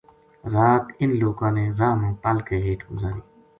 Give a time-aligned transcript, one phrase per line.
[0.53, 3.21] را ت اِنھ لوکاں نے راہ ما پَل کے ہیٹھ گُزاری